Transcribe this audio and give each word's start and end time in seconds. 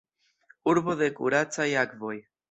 Urbo 0.71 0.95
de 1.01 1.09
kuracaj 1.19 1.69
akvoj. 1.83 2.15